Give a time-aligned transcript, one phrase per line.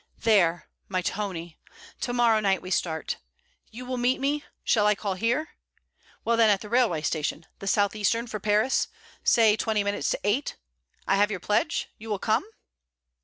[0.17, 0.67] There!
[0.89, 1.59] my Tony.
[1.99, 3.17] To morrow night we start.
[3.69, 5.49] You will meet me shall I call here?
[6.25, 8.87] well, then at the railway station, the South Eastern, for Paris:
[9.23, 10.55] say, twenty minutes to eight.
[11.07, 11.87] I have your pledge?
[11.99, 12.45] You will come?'